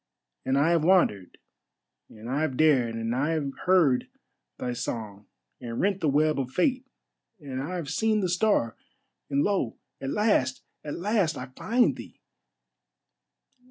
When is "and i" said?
0.45-0.71, 2.09-2.41, 2.95-3.33, 7.39-7.75